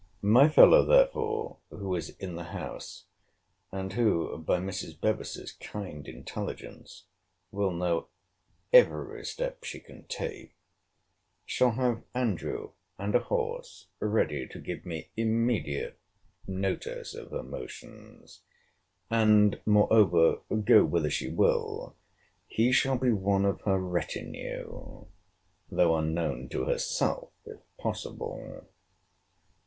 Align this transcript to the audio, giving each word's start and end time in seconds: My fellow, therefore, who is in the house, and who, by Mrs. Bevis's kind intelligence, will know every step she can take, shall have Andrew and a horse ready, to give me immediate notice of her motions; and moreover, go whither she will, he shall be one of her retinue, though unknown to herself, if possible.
My 0.23 0.49
fellow, 0.49 0.83
therefore, 0.83 1.57
who 1.69 1.93
is 1.95 2.09
in 2.17 2.33
the 2.33 2.45
house, 2.45 3.05
and 3.71 3.93
who, 3.93 4.35
by 4.39 4.57
Mrs. 4.57 4.99
Bevis's 4.99 5.51
kind 5.51 6.07
intelligence, 6.07 7.03
will 7.51 7.69
know 7.71 8.07
every 8.73 9.23
step 9.23 9.63
she 9.63 9.79
can 9.79 10.05
take, 10.07 10.55
shall 11.45 11.73
have 11.73 12.01
Andrew 12.15 12.71
and 12.97 13.13
a 13.13 13.19
horse 13.19 13.89
ready, 13.99 14.47
to 14.47 14.57
give 14.59 14.87
me 14.87 15.11
immediate 15.15 15.99
notice 16.47 17.13
of 17.13 17.29
her 17.29 17.43
motions; 17.43 18.41
and 19.11 19.61
moreover, 19.67 20.39
go 20.65 20.83
whither 20.83 21.11
she 21.11 21.29
will, 21.29 21.95
he 22.47 22.71
shall 22.71 22.97
be 22.97 23.11
one 23.11 23.45
of 23.45 23.61
her 23.65 23.77
retinue, 23.79 25.05
though 25.69 25.95
unknown 25.95 26.49
to 26.49 26.65
herself, 26.65 27.29
if 27.45 27.59
possible. 27.77 28.65